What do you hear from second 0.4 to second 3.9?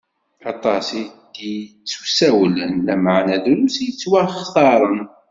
Aṭas i d-ittusawlen, lameɛna drus i